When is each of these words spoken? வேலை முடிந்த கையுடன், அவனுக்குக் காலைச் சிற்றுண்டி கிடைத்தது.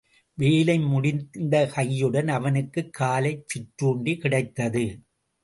வேலை 0.37 0.79
முடிந்த 0.79 1.71
கையுடன், 1.75 2.27
அவனுக்குக் 2.27 2.93
காலைச் 2.93 3.47
சிற்றுண்டி 3.47 4.17
கிடைத்தது. 4.17 4.85